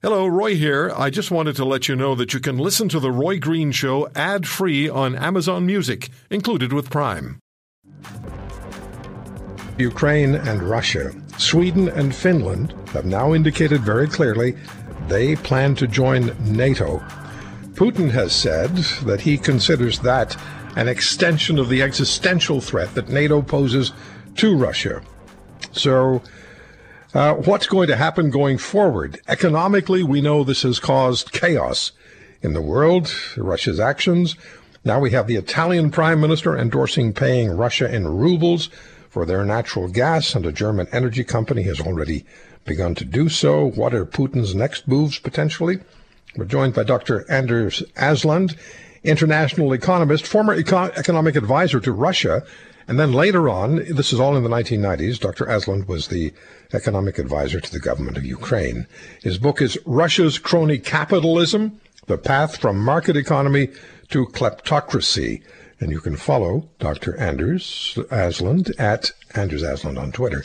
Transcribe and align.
Hello, 0.00 0.28
Roy 0.28 0.54
here. 0.54 0.92
I 0.96 1.10
just 1.10 1.32
wanted 1.32 1.56
to 1.56 1.64
let 1.64 1.88
you 1.88 1.96
know 1.96 2.14
that 2.14 2.32
you 2.32 2.38
can 2.38 2.56
listen 2.56 2.88
to 2.90 3.00
The 3.00 3.10
Roy 3.10 3.40
Green 3.40 3.72
Show 3.72 4.08
ad 4.14 4.46
free 4.46 4.88
on 4.88 5.16
Amazon 5.16 5.66
Music, 5.66 6.10
included 6.30 6.72
with 6.72 6.88
Prime. 6.88 7.40
Ukraine 9.76 10.36
and 10.36 10.62
Russia, 10.62 11.10
Sweden 11.36 11.88
and 11.88 12.14
Finland 12.14 12.74
have 12.90 13.06
now 13.06 13.34
indicated 13.34 13.80
very 13.80 14.06
clearly 14.06 14.56
they 15.08 15.34
plan 15.34 15.74
to 15.74 15.88
join 15.88 16.32
NATO. 16.44 17.00
Putin 17.74 18.08
has 18.12 18.32
said 18.32 18.76
that 19.04 19.22
he 19.22 19.36
considers 19.36 19.98
that 19.98 20.36
an 20.76 20.86
extension 20.86 21.58
of 21.58 21.68
the 21.68 21.82
existential 21.82 22.60
threat 22.60 22.94
that 22.94 23.08
NATO 23.08 23.42
poses 23.42 23.90
to 24.36 24.56
Russia. 24.56 25.02
So, 25.72 26.22
uh, 27.14 27.34
what's 27.34 27.66
going 27.66 27.88
to 27.88 27.96
happen 27.96 28.30
going 28.30 28.58
forward? 28.58 29.20
Economically, 29.28 30.02
we 30.02 30.20
know 30.20 30.44
this 30.44 30.62
has 30.62 30.78
caused 30.78 31.32
chaos 31.32 31.92
in 32.42 32.52
the 32.52 32.60
world, 32.60 33.12
Russia's 33.36 33.80
actions. 33.80 34.36
Now 34.84 35.00
we 35.00 35.10
have 35.12 35.26
the 35.26 35.36
Italian 35.36 35.90
prime 35.90 36.20
minister 36.20 36.56
endorsing 36.56 37.12
paying 37.12 37.50
Russia 37.50 37.92
in 37.92 38.06
rubles 38.06 38.68
for 39.08 39.24
their 39.24 39.44
natural 39.44 39.88
gas, 39.88 40.34
and 40.34 40.44
a 40.44 40.52
German 40.52 40.86
energy 40.92 41.24
company 41.24 41.62
has 41.62 41.80
already 41.80 42.26
begun 42.66 42.94
to 42.94 43.04
do 43.04 43.28
so. 43.28 43.64
What 43.64 43.94
are 43.94 44.04
Putin's 44.04 44.54
next 44.54 44.86
moves 44.86 45.18
potentially? 45.18 45.78
We're 46.36 46.44
joined 46.44 46.74
by 46.74 46.84
Dr. 46.84 47.28
Anders 47.30 47.82
Aslund, 47.96 48.54
international 49.02 49.72
economist, 49.72 50.26
former 50.26 50.54
eco- 50.54 50.92
economic 50.94 51.36
advisor 51.36 51.80
to 51.80 51.90
Russia, 51.90 52.44
and 52.88 52.98
then 52.98 53.12
later 53.12 53.48
on, 53.50 53.76
this 53.94 54.12
is 54.12 54.18
all 54.18 54.34
in 54.36 54.42
the 54.42 54.48
1990s, 54.48 55.20
Dr. 55.20 55.44
Aslund 55.44 55.86
was 55.86 56.08
the 56.08 56.32
economic 56.72 57.18
advisor 57.18 57.60
to 57.60 57.70
the 57.70 57.78
government 57.78 58.16
of 58.16 58.24
Ukraine. 58.24 58.86
His 59.22 59.36
book 59.36 59.60
is 59.60 59.78
Russia's 59.84 60.38
Crony 60.38 60.78
Capitalism, 60.78 61.80
The 62.06 62.16
Path 62.16 62.56
from 62.56 62.82
Market 62.82 63.16
Economy 63.16 63.68
to 64.08 64.24
Kleptocracy. 64.26 65.42
And 65.80 65.90
you 65.90 66.00
can 66.00 66.16
follow 66.16 66.68
Dr. 66.78 67.14
Anders 67.18 67.98
Aslund 68.10 68.72
at 68.80 69.12
Anders 69.34 69.62
Aslund 69.62 70.00
on 70.00 70.10
Twitter. 70.10 70.42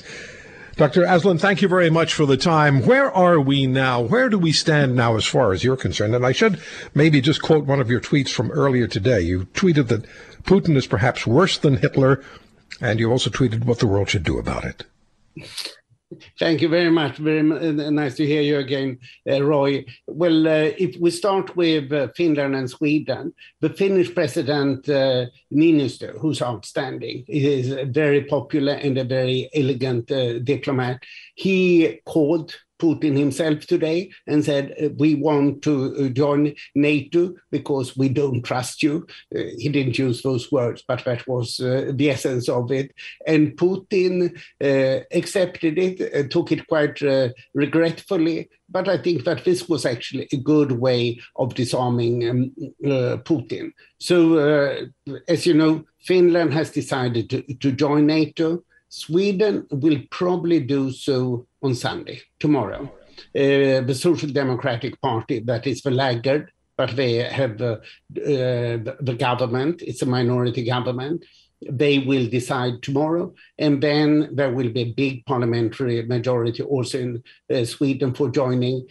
Dr. 0.76 1.04
Aslund, 1.04 1.40
thank 1.40 1.62
you 1.62 1.68
very 1.68 1.92
much 1.92 2.14
for 2.14 2.26
the 2.26 2.38
time. 2.38 2.84
Where 2.86 3.12
are 3.12 3.40
we 3.40 3.68
now? 3.68 4.02
Where 4.02 4.28
do 4.28 4.40
we 4.40 4.52
stand 4.52 4.96
now 4.96 5.16
as 5.16 5.26
far 5.26 5.54
as 5.54 5.64
you're 5.64 5.78
concerned? 5.78 6.16
And 6.16 6.26
I 6.26 6.32
should 6.32 6.60
maybe 6.96 7.22
just 7.22 7.44
quote 7.44 7.66
one 7.66 7.80
of 7.80 7.92
your 7.92 8.00
tweets 8.00 8.30
from 8.30 8.50
earlier 8.52 8.88
today. 8.88 9.22
You 9.22 9.46
tweeted 9.54 9.88
that 9.90 10.06
Putin 10.44 10.76
is 10.76 10.88
perhaps 10.88 11.28
worse 11.28 11.60
than 11.60 11.78
Hitler, 11.78 12.24
and 12.82 13.00
you 13.00 13.12
also 13.12 13.30
tweeted 13.30 13.66
what 13.66 13.80
the 13.80 13.88
world 13.88 14.10
should 14.10 14.24
do 14.24 14.40
about 14.40 14.66
it. 14.66 14.84
Thank 16.40 16.62
you 16.62 16.70
very 16.70 16.90
much. 16.90 17.18
Very 17.18 17.40
uh, 17.40 17.90
nice 17.90 18.16
to 18.16 18.26
hear 18.26 18.42
you 18.42 18.58
again, 18.58 19.00
uh, 19.30 19.44
Roy. 19.44 19.86
Well, 20.08 20.48
uh, 20.48 20.72
if 20.78 20.98
we 21.00 21.12
start 21.12 21.56
with 21.56 21.92
uh, 21.92 22.08
Finland 22.16 22.56
and 22.56 22.70
Sweden, 22.70 23.34
the 23.62 23.70
Finnish 23.70 24.14
president 24.14 24.90
uh, 24.90 25.26
Niinistö, 25.52 26.18
who's 26.20 26.42
outstanding, 26.42 27.26
is 27.28 27.70
very 27.92 28.24
popular 28.26 28.74
and 28.74 28.98
a 28.98 29.04
very 29.04 29.50
elegant 29.54 30.12
uh, 30.12 30.40
diplomat. 30.40 31.04
He 31.36 32.00
called 32.06 32.56
Putin 32.84 33.18
himself 33.18 33.66
today 33.66 34.12
and 34.28 34.44
said, 34.44 34.76
uh, 34.84 34.90
We 34.98 35.16
want 35.16 35.62
to 35.64 35.96
uh, 35.96 36.10
join 36.10 36.54
NATO 36.76 37.34
because 37.50 37.96
we 37.96 38.10
don't 38.10 38.44
trust 38.44 38.84
you. 38.84 39.08
Uh, 39.34 39.44
he 39.58 39.70
didn't 39.70 39.98
use 39.98 40.22
those 40.22 40.52
words, 40.52 40.84
but 40.86 41.06
that 41.06 41.26
was 41.26 41.62
uh, 41.62 41.94
the 41.96 42.10
essence 42.10 42.50
of 42.50 42.72
it. 42.74 42.94
And 43.26 43.56
Putin 43.56 44.38
uh, 44.62 45.06
accepted 45.14 45.80
it, 45.80 46.30
took 46.30 46.52
it 46.52 46.68
quite 46.68 47.02
uh, 47.02 47.30
regretfully. 47.54 48.50
But 48.70 48.90
I 48.90 48.98
think 48.98 49.24
that 49.24 49.46
this 49.46 49.70
was 49.70 49.86
actually 49.86 50.28
a 50.34 50.38
good 50.38 50.74
way 50.74 51.20
of 51.38 51.56
disarming 51.56 52.30
um, 52.30 52.52
Putin. 53.24 53.72
So, 54.00 54.88
as 55.28 55.46
you 55.46 55.54
know, 55.54 55.86
Finland 56.00 56.54
has 56.54 56.72
decided 56.72 57.30
to, 57.30 57.42
to 57.56 57.72
join 57.72 58.08
NATO. 58.08 58.64
Sweden 58.90 59.66
will 59.72 60.00
probably 60.12 60.60
do 60.60 60.92
so 60.92 61.48
on 61.64 61.74
Sunday, 61.76 62.22
tomorrow. 62.40 62.84
Uh, 63.36 63.82
the 63.82 63.96
Social 63.96 64.30
Democratic 64.30 65.00
Party, 65.02 65.40
that 65.40 65.66
is 65.66 65.82
the 65.82 65.92
laggard, 65.92 66.52
but 66.78 66.96
they 66.96 67.14
have 67.16 67.62
uh, 67.62 67.78
the 68.10 69.16
government, 69.18 69.82
it's 69.82 70.02
a 70.02 70.06
minority 70.06 70.64
government. 70.64 71.24
They 71.70 72.00
will 72.00 72.28
decide 72.28 72.82
tomorrow, 72.82 73.34
and 73.58 73.82
then 73.82 74.30
there 74.34 74.52
will 74.52 74.70
be 74.70 74.82
a 74.82 74.94
big 74.94 75.26
parliamentary 75.26 76.02
majority 76.06 76.62
also 76.64 77.00
in 77.00 77.24
uh, 77.54 77.64
Sweden 77.64 78.14
for 78.14 78.30
joining 78.30 78.86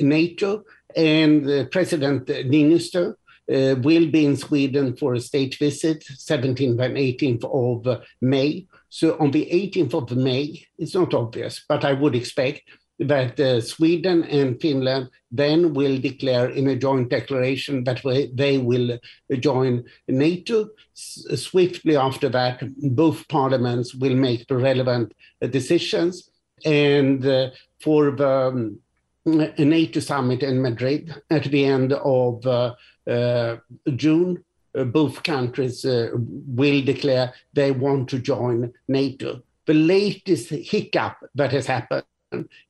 NATO. 0.00 0.62
And 0.94 1.70
President 1.70 2.26
Niinistö 2.26 3.14
uh, 3.50 3.74
will 3.78 4.10
be 4.10 4.24
in 4.24 4.36
Sweden 4.36 4.96
for 4.96 5.14
a 5.14 5.20
state 5.20 5.56
visit, 5.56 6.04
17th 6.04 6.80
and 6.80 6.96
18th 6.96 7.44
of 7.44 8.02
May. 8.20 8.66
So 8.88 9.16
on 9.18 9.30
the 9.30 9.46
18th 9.46 9.94
of 9.94 10.16
May, 10.16 10.66
it's 10.78 10.94
not 10.94 11.14
obvious, 11.14 11.64
but 11.68 11.84
I 11.84 11.92
would 11.92 12.14
expect 12.14 12.62
that 12.98 13.40
uh, 13.40 13.60
Sweden 13.60 14.24
and 14.24 14.60
Finland 14.60 15.08
then 15.30 15.74
will 15.74 15.98
declare 15.98 16.50
in 16.50 16.68
a 16.68 16.76
joint 16.76 17.08
declaration 17.08 17.84
that 17.84 18.02
they 18.34 18.58
will 18.58 18.98
join 19.40 19.84
NATO. 20.08 20.68
S- 20.94 21.24
swiftly 21.36 21.96
after 21.96 22.28
that, 22.28 22.62
both 22.94 23.26
parliaments 23.28 23.94
will 23.94 24.14
make 24.14 24.46
the 24.46 24.56
relevant 24.56 25.14
uh, 25.40 25.46
decisions. 25.48 26.30
And 26.64 27.26
uh, 27.26 27.50
for 27.80 28.12
the 28.12 28.28
um, 28.28 28.78
NATO 29.24 30.00
summit 30.00 30.42
in 30.42 30.60
Madrid 30.60 31.14
at 31.30 31.44
the 31.44 31.64
end 31.64 31.92
of 31.92 32.44
uh, 32.46 32.50
uh, 32.50 32.74
June, 33.06 34.44
uh, 34.76 34.84
both 34.84 35.22
countries 35.22 35.84
uh, 35.84 36.10
will 36.14 36.82
declare 36.82 37.34
they 37.52 37.70
want 37.70 38.08
to 38.08 38.18
join 38.18 38.72
NATO. 38.88 39.42
The 39.66 39.74
latest 39.74 40.50
hiccup 40.50 41.16
that 41.34 41.52
has 41.52 41.66
happened 41.66 42.04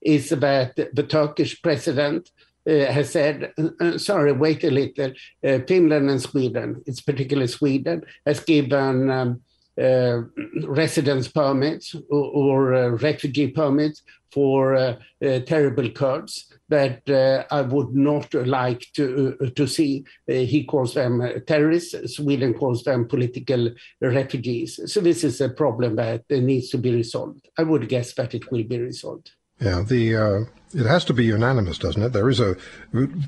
is 0.00 0.30
that 0.30 0.76
the 0.76 1.02
Turkish 1.04 1.62
president 1.62 2.30
uh, 2.68 2.86
has 2.86 3.10
said, 3.10 3.52
uh, 3.80 3.98
sorry, 3.98 4.32
wait 4.32 4.64
a 4.64 4.70
little. 4.70 5.12
Uh, 5.44 5.58
Finland 5.66 6.10
and 6.10 6.20
Sweden, 6.20 6.82
it's 6.86 7.00
particularly 7.00 7.48
Sweden, 7.48 8.02
has 8.26 8.40
given 8.40 9.10
um, 9.10 9.40
uh, 9.80 10.22
residence 10.66 11.28
permits 11.28 11.94
or, 12.10 12.24
or 12.24 12.74
uh, 12.74 12.88
refugee 12.88 13.48
permits 13.48 14.02
for 14.30 14.74
uh, 14.74 14.96
terrible 15.20 15.90
Kurds 15.90 16.52
that 16.68 17.02
I 17.50 17.60
would 17.60 17.94
not 17.94 18.32
like 18.32 18.86
to 18.94 19.52
to 19.54 19.66
see. 19.66 20.04
he 20.26 20.64
calls 20.64 20.94
them 20.94 21.22
terrorists. 21.46 22.16
Sweden 22.16 22.54
calls 22.54 22.82
them 22.84 23.06
political 23.06 23.70
refugees. 24.00 24.80
So 24.86 25.02
this 25.02 25.22
is 25.22 25.40
a 25.42 25.50
problem 25.50 25.96
that 25.96 26.22
needs 26.30 26.70
to 26.70 26.78
be 26.78 26.94
resolved. 26.94 27.46
I 27.58 27.64
would 27.64 27.90
guess 27.90 28.14
that 28.14 28.34
it 28.34 28.50
will 28.50 28.64
be 28.64 28.78
resolved. 28.78 29.32
Yeah, 29.60 29.82
the 29.86 30.16
uh, 30.16 30.40
it 30.74 30.86
has 30.86 31.04
to 31.04 31.12
be 31.12 31.24
unanimous, 31.24 31.78
doesn't 31.78 32.02
it? 32.02 32.12
There 32.12 32.30
is 32.30 32.40
a 32.40 32.56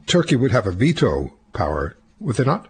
Turkey 0.06 0.37
would 0.37 0.53
have 0.53 0.66
a 0.66 0.72
veto 0.72 1.33
power, 1.53 1.97
would 2.19 2.37
they 2.37 2.44
not? 2.44 2.69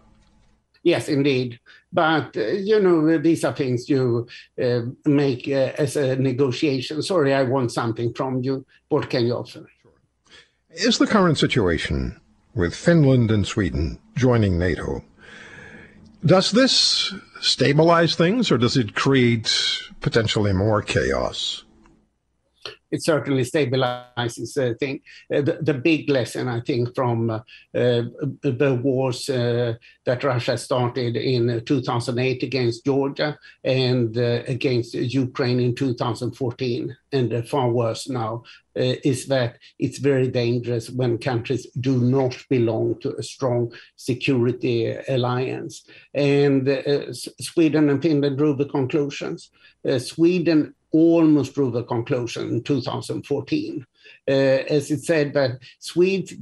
Yes, 0.85 1.09
indeed. 1.09 1.59
But, 1.93 2.37
uh, 2.37 2.47
you 2.47 2.79
know, 2.79 3.19
these 3.19 3.45
are 3.45 3.55
things 3.55 3.89
you 3.89 4.29
uh, 4.63 4.83
make 5.07 5.49
uh, 5.49 5.73
as 5.79 5.97
a 5.97 6.15
negotiation. 6.17 7.03
Sorry, 7.03 7.35
I 7.35 7.43
want 7.43 7.73
something 7.73 8.13
from 8.15 8.43
you. 8.43 8.65
What 8.91 9.11
can 9.11 9.27
you 9.27 9.35
offer? 9.35 9.67
Is 10.71 10.99
the 10.99 11.07
current 11.07 11.39
situation 11.39 12.21
with 12.55 12.75
Finland 12.75 13.31
and 13.31 13.47
Sweden 13.47 13.99
joining 14.17 14.59
NATO, 14.59 15.03
does 16.25 16.53
this 16.53 17.13
stabilize 17.41 18.15
things 18.15 18.51
or 18.51 18.59
does 18.59 18.77
it 18.77 18.95
create 18.95 19.53
potentially 20.01 20.53
more 20.53 20.83
chaos? 20.83 21.65
It 22.95 23.03
certainly 23.03 23.43
stabilizes 23.43 24.57
uh, 24.57 24.75
thing. 24.79 25.01
Uh, 25.33 25.41
the, 25.43 25.59
the, 25.61 25.75
big 25.75 26.09
lesson, 26.09 26.49
I 26.49 26.61
think, 26.61 26.95
from 26.95 27.31
uh, 27.31 27.41
uh 27.75 28.03
the 28.43 28.81
wars 28.83 29.29
uh, 29.29 29.75
that 30.07 30.23
Russia 30.23 30.57
started 30.57 31.17
in 31.17 31.51
uh, 31.51 31.61
2008 31.67 32.43
against 32.43 32.85
Georgia 32.85 33.37
and 33.65 34.17
against 34.17 34.95
Ukraine 34.95 35.61
in 35.61 35.75
2014, 35.75 36.97
and 37.13 37.49
far 37.49 37.69
worse 37.71 38.09
now, 38.09 38.43
is 38.77 39.27
that 39.27 39.59
it's 39.79 39.99
very 39.99 40.29
dangerous 40.29 40.91
when 40.91 41.19
countries 41.19 41.67
do 41.81 41.99
not 41.99 42.37
belong 42.49 42.99
to 43.01 43.15
a 43.17 43.23
strong 43.23 43.73
security 43.97 44.97
alliance. 45.09 45.87
And 46.13 46.63
Sweden 47.41 47.91
and 47.91 48.03
Finland 48.03 48.39
drew 48.39 48.55
the 48.55 48.67
conclusions. 48.67 49.51
Sweden 49.99 50.75
almost 50.95 51.55
drew 51.55 51.71
the 51.71 51.83
conclusion 51.83 52.49
in 52.49 52.63
2014. 52.63 53.87
Uh, 54.29 54.31
as 54.31 54.91
it 54.91 55.03
said 55.03 55.35
that 55.35 55.59
Swedes 55.79 56.33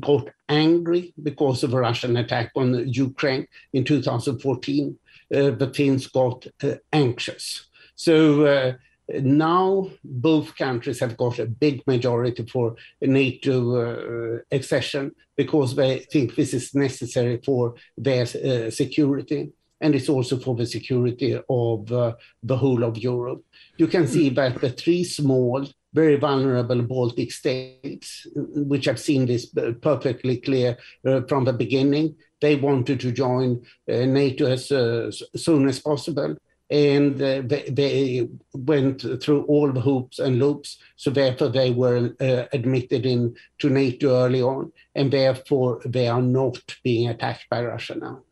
got 0.00 0.28
angry 0.48 1.12
because 1.22 1.62
of 1.62 1.74
a 1.74 1.78
Russian 1.78 2.16
attack 2.16 2.50
on 2.56 2.88
Ukraine 2.88 3.46
in 3.72 3.84
2014. 3.84 4.98
Uh, 5.34 5.50
the 5.50 5.70
Finns 5.74 6.06
got 6.06 6.46
uh, 6.62 6.76
anxious. 6.92 7.66
So 7.96 8.46
uh, 8.46 8.72
Now, 9.20 9.90
both 10.04 10.56
countries 10.56 11.00
have 11.00 11.16
got 11.16 11.38
a 11.38 11.46
big 11.46 11.82
majority 11.86 12.44
for 12.46 12.76
NATO 13.00 13.56
uh, 13.76 14.38
accession 14.50 15.14
because 15.36 15.74
they 15.74 16.00
think 16.12 16.34
this 16.34 16.52
is 16.52 16.74
necessary 16.74 17.40
for 17.44 17.74
their 17.96 18.24
uh, 18.24 18.70
security 18.70 19.52
and 19.80 19.94
it's 19.94 20.08
also 20.08 20.36
for 20.38 20.54
the 20.54 20.66
security 20.66 21.38
of 21.48 21.92
uh, 21.92 22.14
the 22.42 22.56
whole 22.56 22.84
of 22.84 22.98
Europe. 22.98 23.44
You 23.76 23.86
can 23.86 24.06
see 24.06 24.28
that 24.30 24.60
the 24.60 24.70
three 24.70 25.04
small, 25.04 25.66
very 25.92 26.16
vulnerable 26.16 26.82
Baltic 26.82 27.32
states, 27.32 28.26
which 28.34 28.86
have 28.86 29.00
seen 29.00 29.26
this 29.26 29.54
perfectly 29.80 30.38
clear 30.38 30.76
uh, 31.06 31.22
from 31.28 31.44
the 31.44 31.52
beginning, 31.52 32.16
they 32.40 32.56
wanted 32.56 33.00
to 33.00 33.12
join 33.12 33.62
uh, 33.88 34.04
NATO 34.04 34.46
as 34.46 34.70
uh, 34.70 35.10
soon 35.36 35.68
as 35.68 35.80
possible 35.80 36.36
and 36.70 37.14
uh, 37.22 37.42
they, 37.44 37.64
they, 37.70 38.28
went 38.52 39.00
through 39.22 39.44
all 39.44 39.72
the 39.72 39.80
hoops 39.80 40.18
and 40.18 40.38
loops. 40.38 40.78
So 40.96 41.10
therefore, 41.10 41.48
they 41.48 41.70
were 41.70 42.14
uh, 42.20 42.44
admitted 42.52 43.06
into 43.06 43.70
NATO 43.70 44.10
early 44.10 44.42
on, 44.42 44.72
and 44.94 45.10
therefore 45.10 45.80
they 45.86 46.08
are 46.08 46.20
not 46.20 46.58
being 46.84 47.08
attacked 47.08 47.46
by 47.48 47.64
Russia 47.64 47.94
now. 47.94 48.22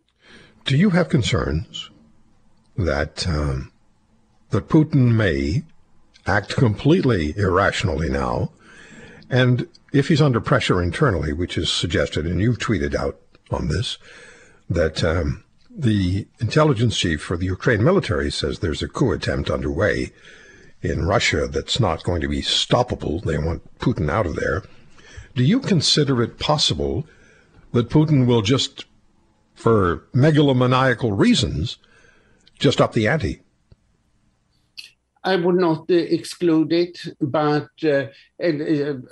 Do 0.67 0.77
you 0.77 0.91
have 0.91 1.09
concerns 1.09 1.91
that 2.77 3.27
um, 3.29 3.71
that 4.51 4.69
Putin 4.69 5.15
may 5.15 5.63
act 6.27 6.57
completely 6.57 7.35
irrationally 7.37 8.09
now, 8.11 8.51
and 9.31 9.69
if 9.93 10.09
he's 10.09 10.21
under 10.21 10.41
pressure 10.41 10.83
internally, 10.83 11.33
which 11.33 11.57
is 11.57 11.71
suggested, 11.71 12.27
and 12.27 12.41
you've 12.41 12.59
tweeted 12.59 12.97
out 12.97 13.21
on 13.49 13.69
this, 13.69 13.97
that 14.69 15.05
um, 15.05 15.45
the 15.71 16.27
intelligence 16.41 16.99
chief 16.99 17.23
for 17.23 17.37
the 17.37 17.47
Ukraine 17.47 17.85
military 17.85 18.33
says 18.33 18.59
there's 18.59 18.83
a 18.83 18.89
coup 18.89 19.13
attempt 19.13 19.49
underway 19.51 20.11
in 20.83 21.07
Russia 21.07 21.47
that's 21.47 21.79
not 21.79 22.03
going 22.03 22.21
to 22.23 22.29
be 22.29 22.43
stoppable. 22.43 23.23
They 23.23 23.39
want 23.39 23.79
Putin 23.79 24.11
out 24.11 24.27
of 24.27 24.35
there. 24.35 24.65
Do 25.37 25.45
you 25.45 25.61
consider 25.61 26.21
it 26.25 26.41
possible 26.41 27.07
that 27.73 27.89
Putin 27.89 28.27
will 28.27 28.43
just, 28.43 28.85
for 29.57 30.07
megalomaniacal 30.15 31.19
reasons, 31.19 31.79
just 32.59 32.81
up 32.81 32.93
the 32.93 33.09
ante? 33.09 33.41
I 35.25 35.35
would 35.35 35.57
not 35.57 35.91
uh, 35.91 35.95
exclude 35.95 36.73
it, 36.73 37.01
but 37.21 37.69
uh, 37.83 38.07
uh, 38.39 38.53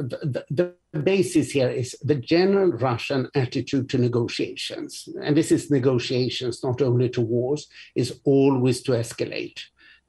the, 0.06 0.44
the 0.48 0.74
basis 1.00 1.50
here 1.50 1.68
is 1.68 1.96
the 2.02 2.14
general 2.14 2.70
Russian 2.70 3.28
attitude 3.34 3.88
to 3.90 3.98
negotiations. 3.98 5.08
And 5.20 5.36
this 5.36 5.50
is 5.50 5.72
negotiations, 5.72 6.62
not 6.62 6.80
only 6.80 7.08
to 7.10 7.20
wars, 7.20 7.66
is 7.96 8.20
always 8.24 8.80
to 8.82 8.92
escalate. 8.92 9.60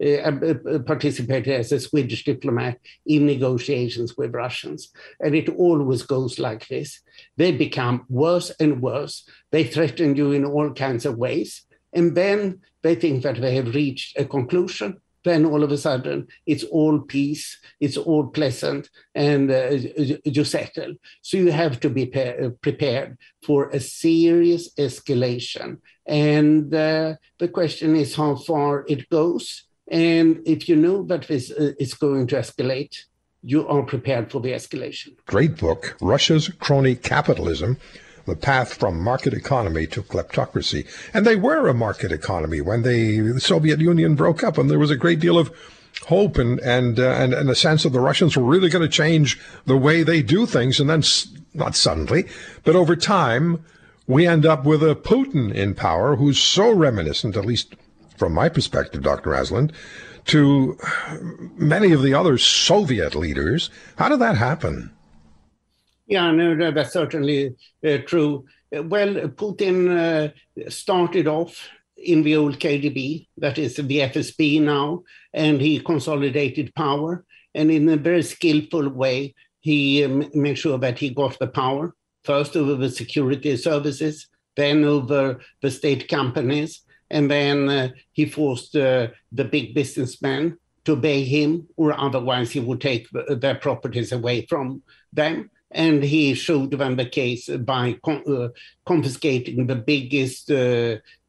Uh, 0.04 0.18
uh, 0.18 0.80
participated 0.80 1.54
as 1.54 1.72
a 1.72 1.80
Swedish 1.80 2.26
diplomat 2.26 2.78
in 3.06 3.26
negotiations 3.26 4.18
with 4.18 4.36
Russians. 4.36 4.92
And 5.22 5.34
it 5.34 5.48
always 5.48 6.04
goes 6.04 6.38
like 6.38 6.68
this. 6.68 7.00
They 7.38 7.54
become 7.54 8.04
worse 8.10 8.52
and 8.60 8.82
worse. 8.82 9.26
They 9.52 9.64
threaten 9.64 10.18
you 10.18 10.34
in 10.34 10.44
all 10.44 10.74
kinds 10.74 11.06
of 11.06 11.18
ways. 11.18 11.62
And 11.94 12.14
then 12.14 12.60
they 12.82 12.96
think 12.96 13.24
that 13.24 13.40
they 13.40 13.56
have 13.56 13.74
reached 13.74 14.20
a 14.20 14.26
conclusion 14.26 15.00
then 15.26 15.44
all 15.44 15.64
of 15.64 15.72
a 15.72 15.78
sudden 15.78 16.28
it's 16.46 16.64
all 16.66 17.00
peace, 17.00 17.60
it's 17.82 17.98
all 17.98 18.28
pleasant, 18.28 18.90
and 19.16 19.52
uh, 19.52 19.72
you 20.24 20.44
settle. 20.44 20.94
So 21.24 21.38
you 21.38 21.52
have 21.52 21.80
to 21.80 21.90
be 21.90 22.06
prepared 22.62 23.18
for 23.44 23.70
a 23.70 23.80
serious 23.80 24.74
escalation. 24.76 25.80
And 26.06 26.74
uh, 26.74 27.16
the 27.40 27.48
question 27.48 27.96
is 27.96 28.16
how 28.16 28.36
far 28.36 28.86
it 28.88 29.10
goes. 29.10 29.64
And 29.88 30.42
if 30.46 30.68
you 30.68 30.76
know 30.76 31.04
that 31.04 31.28
this 31.28 31.52
uh, 31.52 31.74
is 31.80 31.94
going 31.94 32.28
to 32.28 32.38
escalate, 32.38 32.96
you 33.44 33.68
are 33.68 33.84
prepared 33.84 34.32
for 34.32 34.42
the 34.42 34.52
escalation. 34.52 35.16
Great 35.28 35.58
book, 35.58 35.96
Russia's 36.02 36.50
Crony 36.50 36.96
Capitalism 36.96 37.78
the 38.26 38.36
path 38.36 38.74
from 38.74 39.00
market 39.00 39.34
economy 39.34 39.88
to 39.88 40.02
kleptocracy. 40.02 40.88
And 41.14 41.26
they 41.26 41.36
were 41.36 41.68
a 41.68 41.74
market 41.74 42.12
economy 42.12 42.62
when 42.62 42.82
the 42.82 43.40
Soviet 43.40 43.80
Union 43.80 44.16
broke 44.16 44.44
up, 44.44 44.58
and 44.58 44.70
there 44.70 44.80
was 44.80 44.92
a 44.92 44.96
great 44.96 45.20
deal 45.20 45.38
of 45.38 45.52
hope 46.08 46.38
and 46.38 46.60
and 46.60 47.00
uh, 47.00 47.12
and, 47.12 47.34
and 47.34 47.50
a 47.50 47.56
sense 47.56 47.84
that 47.84 47.90
the 47.90 48.00
Russians 48.00 48.36
were 48.36 48.44
really 48.44 48.70
going 48.70 48.82
to 48.82 48.90
change 48.90 49.40
the 49.66 49.78
way 49.78 50.04
they 50.04 50.22
do 50.22 50.46
things. 50.46 50.80
And 50.80 50.90
then, 50.90 51.04
not 51.54 51.76
suddenly, 51.76 52.26
but 52.64 52.76
over 52.76 52.96
time, 52.96 53.64
we 54.08 54.28
end 54.28 54.46
up 54.46 54.66
with 54.66 54.84
a 54.84 54.96
Putin 54.96 55.54
in 55.54 55.74
power 55.74 56.16
who's 56.16 56.40
so 56.40 56.72
reminiscent, 56.72 57.38
at 57.38 57.46
least 57.46 57.76
from 58.18 58.34
my 58.34 58.50
perspective, 58.50 59.02
Dr. 59.02 59.32
Aslund, 59.32 59.72
to 60.26 60.78
many 61.56 61.92
of 61.92 62.02
the 62.02 62.14
other 62.14 62.38
Soviet 62.38 63.16
leaders. 63.16 63.70
How 63.98 64.10
did 64.10 64.20
that 64.20 64.38
happen? 64.38 64.92
Yeah, 66.08 66.32
no, 66.32 66.72
that's 66.72 66.94
certainly 66.94 67.56
uh, 67.86 67.98
true. 68.06 68.46
Well, 68.72 69.14
Putin 69.30 69.90
uh, 69.90 70.70
started 70.70 71.28
off 71.28 71.70
in 71.98 72.24
the 72.24 72.36
old 72.36 72.60
KGB, 72.60 73.28
that 73.38 73.58
is 73.58 73.76
the 73.78 74.00
FSB 74.00 74.62
now, 74.62 75.04
and 75.34 75.60
he 75.62 75.80
consolidated 75.80 76.76
power. 76.76 77.26
And 77.54 77.72
in 77.72 77.88
a 77.90 77.98
very 77.98 78.22
skillful 78.22 78.90
way, 78.90 79.34
he 79.62 80.04
um, 80.04 80.30
made 80.34 80.60
sure 80.60 80.78
that 80.78 81.00
he 81.00 81.10
got 81.10 81.40
the 81.40 81.48
power, 81.48 81.96
first 82.24 82.56
over 82.56 82.76
the 82.76 82.90
security 82.90 83.56
services, 83.58 84.28
then 84.56 84.84
over 84.84 85.40
the 85.62 85.72
state 85.72 86.08
companies, 86.08 86.82
and 87.10 87.30
then 87.30 87.70
uh, 87.70 87.90
he 88.12 88.26
forced 88.26 88.76
uh, 88.76 89.08
the 89.32 89.46
big 89.46 89.74
businessmen 89.74 90.58
to 90.86 90.94
obey 90.94 91.24
him, 91.24 91.68
or 91.78 92.00
otherwise 92.00 92.52
he 92.52 92.60
would 92.60 92.82
take 92.82 93.08
their 93.12 93.56
properties 93.56 94.12
away 94.12 94.46
from 94.46 94.84
them 95.12 95.50
and 95.72 96.04
he 96.04 96.34
showed 96.36 96.72
them 96.72 96.96
the 96.96 97.06
case 97.06 97.50
by 97.50 97.98
con- 98.04 98.24
uh, 98.28 98.50
confiscating 98.86 99.66
the 99.66 99.76
biggest 99.76 100.50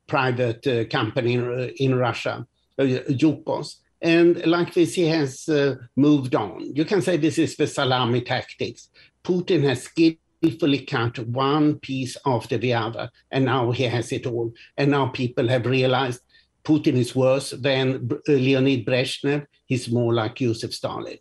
private 0.07 0.91
company 0.91 1.35
in, 1.79 1.95
Russia, 1.95 2.47
uh, 2.79 2.83
Yukos. 2.83 3.77
And 4.01 4.47
like 4.47 4.75
this, 4.75 4.95
he 4.95 5.07
has 5.07 5.49
uh, 5.49 5.77
moved 5.97 6.35
on. 6.35 6.75
You 6.75 6.85
can 6.85 7.03
say 7.03 7.17
this 7.17 7.39
is 7.39 7.57
the 7.57 7.67
salami 7.67 8.21
tactics. 8.21 8.89
Putin 9.25 9.65
has 9.65 9.89
skillfully 10.37 10.81
cut 10.81 11.19
one 11.21 11.79
piece 11.79 12.17
after 12.27 12.59
the 12.59 12.75
other, 12.75 13.11
and 13.31 13.45
now 13.45 13.71
he 13.71 13.85
has 13.85 14.13
it 14.13 14.27
all. 14.27 14.53
And 14.77 14.91
now 14.91 15.09
people 15.09 15.49
have 15.49 15.67
realized 15.67 16.21
Putin 16.65 16.95
is 16.95 17.15
worse 17.15 17.51
than 17.51 18.09
Leonid 18.27 18.85
Brezhnev. 18.85 19.47
He's 19.67 19.91
more 19.91 20.13
like 20.13 20.37
Joseph 20.37 20.75
Stalin. 20.75 21.19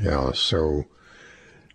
Yeah, 0.00 0.32
so 0.32 0.84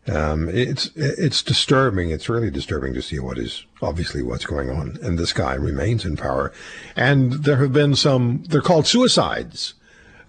um, 0.08 0.50
it's 0.50 0.90
it's 0.96 1.44
disturbing. 1.44 2.12
It's 2.12 2.30
really 2.30 2.52
disturbing 2.52 2.94
to 2.94 3.02
see 3.02 3.20
what 3.20 3.38
is 3.38 3.66
obviously 3.82 4.24
what's 4.24 4.46
going 4.46 4.70
on, 4.70 4.98
and 5.02 5.18
this 5.18 5.34
guy 5.34 5.54
remains 5.54 6.06
in 6.06 6.18
power. 6.18 6.52
And 6.96 7.34
there 7.34 7.58
have 7.58 7.74
been 7.74 7.96
some. 7.96 8.44
They're 8.48 8.62
called 8.62 8.88
suicides 8.88 9.74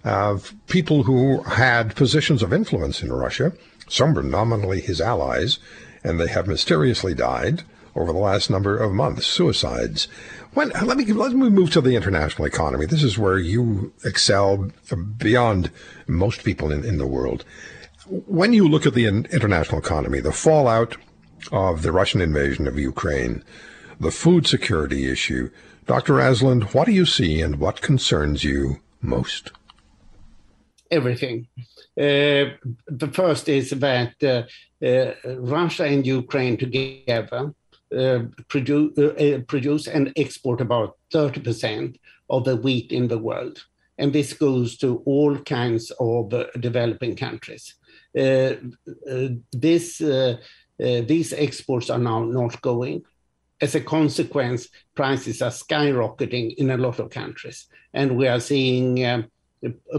of 0.03 0.53
people 0.67 1.03
who 1.03 1.41
had 1.43 1.95
positions 1.95 2.41
of 2.41 2.53
influence 2.53 3.01
in 3.01 3.11
Russia. 3.11 3.51
Some 3.87 4.13
were 4.13 4.23
nominally 4.23 4.81
his 4.81 5.01
allies, 5.01 5.59
and 6.03 6.19
they 6.19 6.27
have 6.27 6.47
mysteriously 6.47 7.13
died 7.13 7.63
over 7.95 8.11
the 8.11 8.19
last 8.19 8.49
number 8.49 8.77
of 8.77 8.91
months. 8.91 9.25
Suicides. 9.25 10.07
When 10.53 10.69
let 10.69 10.97
me 10.97 11.05
let 11.05 11.33
me 11.33 11.49
move 11.49 11.71
to 11.71 11.81
the 11.81 11.95
international 11.95 12.45
economy. 12.45 12.85
This 12.85 13.03
is 13.03 13.17
where 13.17 13.37
you 13.37 13.93
excel 14.03 14.71
beyond 15.17 15.71
most 16.07 16.43
people 16.43 16.71
in, 16.71 16.83
in 16.83 16.97
the 16.97 17.07
world 17.07 17.45
when 18.09 18.53
you 18.53 18.67
look 18.67 18.85
at 18.85 18.93
the 18.93 19.05
international 19.05 19.79
economy, 19.79 20.19
the 20.19 20.31
fallout 20.31 20.97
of 21.51 21.83
the 21.83 21.91
Russian 21.91 22.21
invasion 22.21 22.67
of 22.67 22.77
Ukraine, 22.77 23.43
the 23.99 24.11
food 24.11 24.47
security 24.47 25.09
issue, 25.09 25.49
Dr. 25.85 26.13
Aslund, 26.13 26.73
what 26.73 26.85
do 26.85 26.91
you 26.91 27.05
see 27.05 27.41
and 27.41 27.59
what 27.59 27.81
concerns 27.81 28.43
you 28.43 28.79
most? 29.01 29.51
Everything. 30.91 31.47
Uh, 31.97 32.57
the 32.87 33.11
first 33.11 33.47
is 33.47 33.69
that 33.71 34.23
uh, 34.23 34.43
Russia 34.81 35.83
and 35.85 36.05
Ukraine 36.05 36.57
together 36.57 37.53
uh, 37.95 38.19
produce, 38.47 38.95
uh, 38.99 39.07
uh, 39.07 39.39
produce 39.47 39.87
and 39.87 40.13
export 40.15 40.61
about 40.61 40.95
30% 41.11 41.97
of 42.29 42.45
the 42.45 42.55
wheat 42.55 42.91
in 42.91 43.07
the 43.07 43.17
world. 43.17 43.65
And 43.97 44.13
this 44.13 44.31
goes 44.33 44.77
to 44.77 45.01
all 45.05 45.35
kinds 45.39 45.91
of 45.99 46.31
developing 46.59 47.15
countries. 47.15 47.73
Uh, 48.15 48.53
uh, 49.09 49.29
this, 49.51 50.01
uh, 50.01 50.37
these 50.77 51.33
exports 51.33 51.89
are 51.89 51.97
now 51.97 52.23
not 52.23 52.61
going. 52.61 53.03
As 53.59 53.73
a 53.73 53.81
consequence, 53.81 54.69
prices 54.93 55.41
are 55.41 55.49
skyrocketing 55.49 56.55
in 56.57 56.69
a 56.69 56.77
lot 56.77 56.99
of 56.99 57.09
countries. 57.09 57.65
And 57.95 58.17
we 58.17 58.27
are 58.27 58.39
seeing 58.39 59.25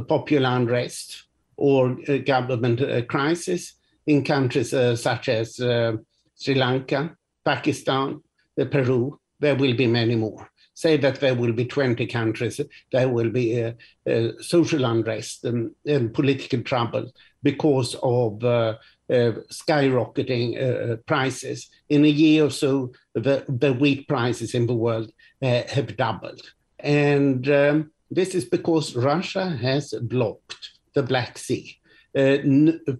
popular 0.09 0.49
unrest 0.51 1.25
or 1.57 1.97
government 2.25 3.09
crisis 3.09 3.75
in 4.11 4.25
countries 4.25 4.71
such 5.01 5.29
as 5.29 5.57
Sri 5.57 6.55
Lanka, 6.55 7.17
Pakistan, 7.45 8.21
Peru. 8.57 9.19
There 9.39 9.57
will 9.57 9.75
be 9.75 9.87
many 9.87 10.17
more. 10.17 10.51
say 10.81 10.97
that 10.97 11.21
there 11.21 11.35
will 11.35 11.53
be 11.53 11.67
20 11.67 12.07
countries, 12.07 12.61
there 12.91 13.09
will 13.09 13.31
be 13.31 13.63
uh, 13.63 13.73
uh, 14.09 14.33
social 14.41 14.85
unrest 14.87 15.45
and, 15.45 15.73
and, 15.87 16.15
political 16.15 16.63
trouble 16.63 17.11
because 17.43 17.95
of 18.03 18.43
uh, 18.43 18.75
uh 19.11 19.33
skyrocketing 19.61 20.47
uh, 20.57 20.97
prices. 21.07 21.69
In 21.89 22.05
a 22.05 22.09
year 22.09 22.47
or 22.47 22.51
so, 22.51 22.93
the, 23.15 23.45
the 23.49 23.73
wheat 23.75 24.09
prices 24.09 24.55
in 24.55 24.67
the 24.67 24.81
world 24.87 25.11
uh, 25.43 25.63
have 25.69 25.97
doubled. 25.97 26.43
And 26.79 27.49
um, 27.51 27.91
this 28.11 28.35
is 28.35 28.47
because 28.47 28.97
Russia 28.97 29.47
has 29.51 29.93
blocked 30.01 30.71
the 30.95 31.03
Black 31.03 31.37
Sea. 31.37 31.80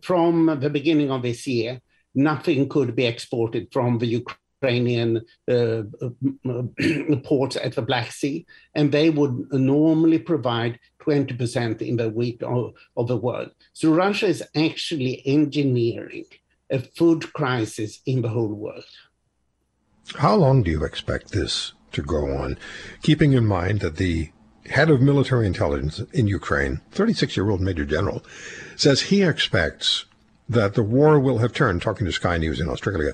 From 0.03 0.59
the 0.61 0.71
beginning 0.71 1.11
of 1.11 1.23
this 1.23 1.47
year, 1.47 1.81
nothing 2.15 2.69
could 2.69 2.95
be 2.95 3.07
exported 3.07 3.69
from 3.73 3.99
the 3.99 4.07
Ukrainian 4.07 5.23
uh 5.49 5.83
ports 7.25 7.57
at 7.57 7.75
the 7.75 7.83
Black 7.83 8.13
Sea, 8.13 8.47
and 8.75 8.93
they 8.93 9.09
would 9.11 9.53
normally 9.53 10.19
provide 10.19 10.79
20% 11.03 11.81
in 11.81 11.97
the 11.97 12.11
wheat 12.11 12.43
of, 12.43 12.75
of 12.97 13.09
the 13.09 13.17
world. 13.17 13.51
So 13.73 13.93
Russia 13.93 14.27
is 14.27 14.43
actually 14.55 15.23
engineering 15.27 16.27
a 16.71 16.79
food 16.79 17.33
crisis 17.33 18.01
in 18.07 18.23
the 18.23 18.29
whole 18.29 18.55
world. 18.55 18.85
How 20.17 20.35
long 20.35 20.63
do 20.63 20.71
you 20.71 20.85
expect 20.85 21.33
this 21.33 21.73
to 21.93 22.03
go 22.03 22.31
on, 22.37 22.59
keeping 23.03 23.33
in 23.33 23.47
mind 23.47 23.81
that 23.81 23.97
the 23.97 24.31
head 24.71 24.91
of 24.91 25.01
military 25.01 25.47
intelligence 25.47 26.01
in 26.13 26.27
Ukraine, 26.27 26.81
36 26.93 27.37
year 27.37 27.51
old 27.51 27.61
Major 27.61 27.85
General, 27.85 28.25
says 28.77 29.03
he 29.03 29.23
expects 29.23 30.05
that 30.49 30.75
the 30.75 30.83
war 30.83 31.21
will 31.21 31.39
have 31.39 31.53
turned, 31.53 31.81
talking 31.83 32.07
to 32.07 32.13
Sky 32.13 32.37
News 32.37 32.61
in 32.61 32.69
Australia, 32.69 33.13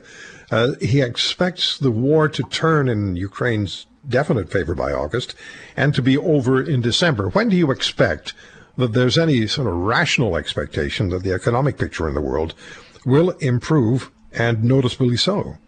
uh, 0.51 0.73
he 0.81 1.03
expects 1.03 1.77
the 1.79 1.91
war 1.91 2.29
to 2.29 2.43
turn 2.45 2.89
in 2.89 3.17
Ukraine's 3.17 3.87
definite 4.09 4.51
favor 4.51 4.75
by 4.75 4.93
August 4.93 5.35
and 5.77 5.95
to 5.95 6.03
be 6.03 6.17
over 6.17 6.63
in 6.63 6.81
December. 6.81 7.29
When 7.31 7.49
do 7.49 7.57
you 7.57 7.71
expect 7.71 8.33
that 8.77 8.93
there's 8.93 9.19
any 9.19 9.47
sort 9.47 9.67
of 9.67 9.75
rational 9.75 10.37
expectation 10.37 11.09
that 11.09 11.23
the 11.23 11.33
economic 11.33 11.79
picture 11.79 12.09
in 12.09 12.15
the 12.15 12.21
world 12.21 12.55
will 13.05 13.31
improve 13.31 14.11
and 14.33 14.63
noticeably 14.63 15.17
so? 15.17 15.59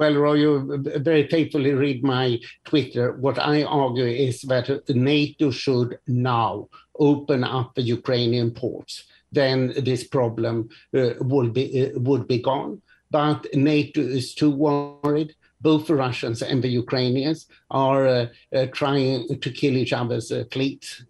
Well, 0.00 0.14
Roy, 0.14 0.34
you 0.34 0.82
very 0.96 1.28
faithfully 1.28 1.74
read 1.74 2.02
my 2.02 2.40
Twitter. 2.64 3.12
What 3.12 3.38
I 3.38 3.64
argue 3.64 4.06
is 4.06 4.40
that 4.42 4.88
NATO 4.88 5.50
should 5.50 5.98
now 6.06 6.68
open 6.98 7.44
up 7.44 7.74
the 7.74 7.82
Ukrainian 7.82 8.50
ports. 8.50 9.04
Then 9.30 9.74
this 9.76 10.08
problem 10.08 10.70
uh, 10.96 11.10
will 11.20 11.50
be 11.50 11.64
uh, 11.82 11.98
would 12.00 12.26
be 12.26 12.40
gone 12.40 12.80
but 13.10 13.46
NATO 13.54 14.00
is 14.00 14.34
too 14.34 14.50
worried. 14.50 15.34
Both 15.60 15.88
the 15.88 15.94
Russians 15.94 16.42
and 16.42 16.62
the 16.62 16.68
Ukrainians 16.68 17.46
are 17.70 18.06
uh, 18.06 18.26
uh, 18.54 18.66
trying 18.72 19.40
to 19.40 19.50
kill 19.50 19.76
each 19.76 19.92
other's 19.92 20.32
uh. 20.32 20.44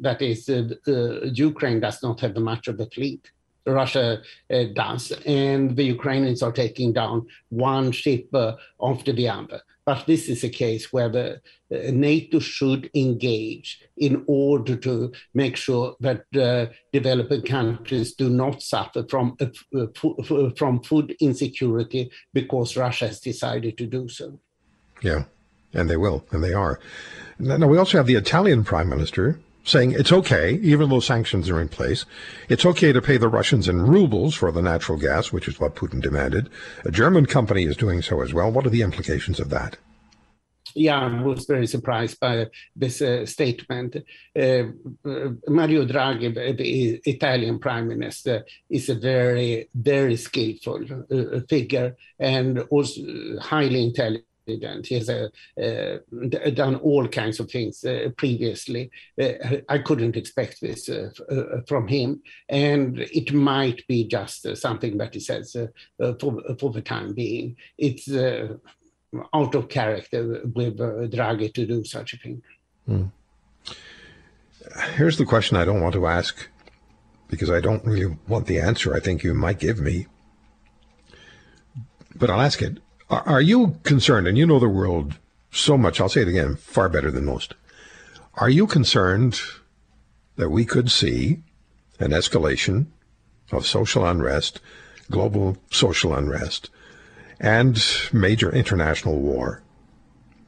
That 0.01 0.23
is, 0.23 0.49
uh, 0.49 0.75
uh, 0.89 1.27
Ukraine 1.27 1.79
does 1.79 2.03
not 2.03 2.21
have 2.21 2.37
much 2.37 2.67
of 2.67 2.81
a 2.81 2.87
fleet. 2.87 3.31
Russia 3.67 4.21
uh, 4.51 4.65
does, 4.75 5.13
and 5.27 5.77
the 5.77 5.85
Ukrainians 5.85 6.43
are 6.43 6.53
taking 6.53 6.93
down 6.93 7.27
one 7.49 7.93
ship 7.93 8.29
after 8.81 9.13
the 9.13 9.29
other. 9.29 9.61
But 9.91 10.07
this 10.07 10.29
is 10.29 10.45
a 10.45 10.49
case 10.49 10.93
where 10.93 11.09
the 11.09 11.41
uh, 11.73 11.91
NATO 11.91 12.39
should 12.39 12.91
engage 12.95 13.81
in 13.97 14.23
order 14.29 14.77
to 14.77 15.13
make 15.35 15.57
sure 15.57 15.97
that 16.01 16.25
uh, 16.37 16.67
developing 16.93 17.43
countries 17.43 18.15
do 18.15 18.29
not 18.29 18.63
suffer 18.63 19.05
from, 19.09 19.37
uh, 19.41 19.47
uh 19.75 20.51
from 20.57 20.83
food 20.83 21.17
insecurity 21.19 22.11
because 22.33 22.77
Russia 22.77 23.09
has 23.09 23.21
decided 23.21 23.77
to 23.79 23.87
do 23.87 24.09
so. 24.09 24.39
Yeah, 25.03 25.25
and 25.73 25.91
they 25.91 25.97
will, 25.97 26.25
and 26.31 26.45
they 26.45 26.53
are. 26.53 26.79
Now, 27.39 27.67
we 27.67 27.79
also 27.79 27.97
have 27.97 28.07
the 28.07 28.15
Italian 28.15 28.65
Prime 28.65 28.89
Minister 28.89 29.41
saying 29.65 29.93
it's 29.93 30.13
okay, 30.13 30.55
even 30.63 30.89
though 30.89 31.01
sanctions 31.01 31.49
are 31.49 31.61
in 31.61 31.69
place, 31.69 32.05
it's 32.49 32.67
okay 32.67 32.93
to 32.93 33.03
pay 33.03 33.17
the 33.17 33.29
Russians 33.29 33.69
in 33.69 33.83
rubles 33.83 34.35
for 34.35 34.51
the 34.53 34.63
natural 34.63 34.99
gas, 34.99 35.33
which 35.33 35.49
is 35.49 35.61
what 35.61 35.75
Putin 35.75 36.01
demanded. 36.01 36.49
A 36.85 36.91
German 36.91 37.27
company 37.27 37.65
is 37.65 37.77
doing 37.77 38.03
so 38.03 38.23
as 38.23 38.33
well. 38.33 38.51
What 38.51 38.67
are 38.67 38.71
the 38.71 38.83
implications 38.83 39.41
of 39.41 39.51
that? 39.51 39.77
Yeah, 40.75 41.01
I 41.01 41.23
was 41.23 41.47
very 41.47 41.67
surprised 41.67 42.21
by 42.21 42.47
this 42.77 43.03
uh, 43.03 43.27
statement. 43.27 43.97
Uh, 44.39 44.41
uh, 44.41 45.31
Mario 45.49 45.85
Draghi, 45.85 46.33
the 46.33 47.01
Italian 47.05 47.59
prime 47.59 47.89
minister, 47.89 48.45
is 48.69 48.89
a 48.89 48.95
very, 48.95 49.69
very 49.75 50.17
skillful 50.17 50.85
uh, 51.11 51.41
figure 51.49 51.97
and 52.19 52.61
also 52.71 53.01
highly 53.41 53.83
intelligent 53.83 54.25
he 54.85 54.95
has 54.95 55.09
uh, 55.09 55.29
uh, 55.61 55.99
done 56.51 56.77
all 56.77 57.07
kinds 57.09 57.41
of 57.41 57.51
things 57.51 57.85
uh, 57.85 58.11
previously. 58.17 58.91
I 59.69 59.79
couldn't 59.79 60.17
expect 60.17 60.61
this 60.61 60.89
from 61.67 61.89
him, 61.89 62.23
and 62.49 62.99
it 62.99 63.33
might 63.33 63.87
be 63.87 64.05
just 64.05 64.57
something 64.57 64.99
that 64.99 65.15
he 65.15 65.21
says 65.21 65.57
for, 66.21 66.43
for 66.59 66.71
the 66.73 66.83
time 66.83 67.15
being. 67.15 67.57
It's 67.79 68.09
out 69.35 69.55
of 69.55 69.69
character 69.69 70.43
with 70.55 70.79
Draghi 70.79 71.53
to 71.55 71.67
do 71.67 71.85
such 71.85 72.15
a 72.15 72.17
thing. 72.17 72.43
Hmm. 72.87 73.05
Here's 74.95 75.19
the 75.19 75.25
question 75.25 75.57
I 75.57 75.65
don't 75.65 75.81
want 75.81 75.95
to 75.95 76.07
ask 76.07 76.49
because 77.29 77.51
I 77.51 77.61
don't 77.61 77.85
really 77.85 78.17
want 78.29 78.47
the 78.47 78.61
answer 78.61 78.95
I 78.95 79.01
think 79.01 79.23
you 79.23 79.35
might 79.35 79.59
give 79.59 79.81
me. 79.81 80.07
But 82.15 82.29
I'll 82.29 82.41
ask 82.41 82.61
it. 82.61 82.79
Are 83.11 83.43
you 83.43 83.81
concerned, 83.83 84.29
and 84.29 84.39
you 84.39 84.47
know 84.47 84.61
the 84.61 84.69
world 84.69 85.19
so 85.51 85.77
much, 85.77 86.01
I'll 86.01 86.09
say 86.09 86.23
it 86.23 86.29
again, 86.29 86.55
far 86.55 86.89
better 86.89 87.11
than 87.11 87.25
most. 87.25 87.55
Are 88.35 88.49
you 88.49 88.69
concerned 88.69 89.41
that 90.37 90.51
we 90.51 90.65
could 90.65 90.93
see 90.93 91.43
an 91.99 92.13
escalation 92.13 92.87
of 93.51 93.67
social 93.67 94.07
unrest, 94.07 94.61
global 95.11 95.59
social 95.71 96.15
unrest, 96.15 96.71
and 97.41 97.83
major 98.13 98.53
international 98.55 99.19
war 99.19 99.63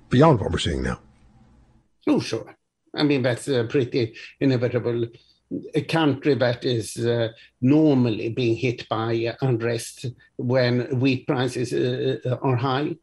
beyond 0.09 0.41
what 0.41 0.53
we're 0.53 0.59
seeing 0.59 0.85
now? 0.85 1.01
Oh, 2.07 2.21
sure. 2.21 2.55
I 2.95 3.03
mean, 3.03 3.23
that's 3.23 3.49
uh, 3.49 3.67
pretty 3.69 4.15
inevitable 4.39 5.09
a 5.75 5.83
country 5.83 6.35
that 6.35 6.65
is 6.65 6.97
uh, 6.97 7.29
normally 7.61 8.29
being 8.29 8.57
hit 8.57 8.89
by 8.89 9.27
uh, 9.27 9.35
unrest 9.47 10.07
when 10.37 11.01
wheat 11.01 11.27
prices 11.27 11.73
uh, 11.73 12.19
uh 12.25 12.37
are 12.43 12.57
high 12.57 12.97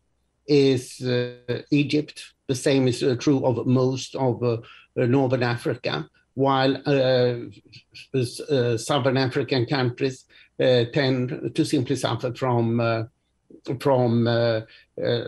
is 0.47 1.01
uh, 1.01 1.61
Egypt. 1.71 2.33
The 2.47 2.55
same 2.55 2.87
is 2.87 3.03
uh, 3.03 3.15
true 3.19 3.45
of 3.45 3.67
most 3.67 4.15
of 4.15 4.41
Northern 4.95 5.43
Africa, 5.43 6.09
while 6.33 6.75
Southern 8.77 9.17
African 9.17 9.65
countries 9.67 10.25
tend 10.57 11.51
to 11.53 11.65
simply 11.65 11.95
suffer 11.95 12.33
from, 12.33 13.09
from 13.79 14.27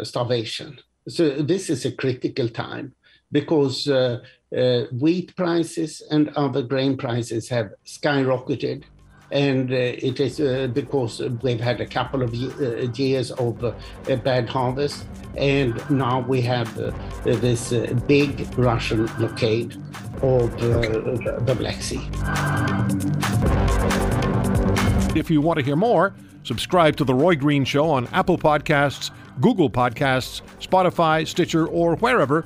starvation. 0.03 0.79
So 1.07 1.29
this 1.29 1.69
is 1.69 1.85
a 1.85 1.91
critical 1.91 2.49
time 2.49 2.95
because 3.31 3.87
uh, 3.87 4.19
uh, 4.55 4.81
wheat 4.99 5.35
prices 5.35 6.01
and 6.11 6.29
other 6.35 6.61
grain 6.61 6.97
prices 6.97 7.47
have 7.49 7.71
skyrocketed. 7.85 8.83
And 9.31 9.71
uh, 9.71 9.75
it 9.75 10.19
is 10.19 10.41
uh, 10.41 10.67
because 10.73 11.21
we've 11.41 11.61
had 11.61 11.79
a 11.79 11.85
couple 11.85 12.21
of 12.21 12.33
uh, 12.33 12.91
years 12.95 13.31
of 13.31 13.63
uh, 13.63 13.73
bad 14.17 14.49
harvest. 14.49 15.07
And 15.37 15.81
now 15.89 16.19
we 16.19 16.41
have 16.41 16.75
this 17.23 17.71
big 18.07 18.45
Russian 18.57 19.05
blockade 19.17 19.77
of 20.21 20.59
the 20.59 21.55
Black 21.57 21.81
Sea. 21.81 22.01
If 25.17 25.31
you 25.31 25.39
want 25.39 25.59
to 25.59 25.65
hear 25.65 25.77
more, 25.77 26.13
subscribe 26.43 26.97
to 26.97 27.05
The 27.05 27.13
Roy 27.13 27.35
Green 27.35 27.63
Show 27.63 27.89
on 27.89 28.07
Apple 28.07 28.37
Podcasts, 28.37 29.11
Google 29.39 29.69
Podcasts, 29.69 30.41
Spotify, 30.59 31.25
Stitcher, 31.25 31.65
or 31.65 31.95
wherever 31.95 32.45